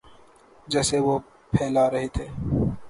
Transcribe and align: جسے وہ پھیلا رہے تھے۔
جسے 0.67 0.97
وہ 1.05 1.15
پھیلا 1.53 1.85
رہے 1.91 2.07
تھے۔ 2.15 2.25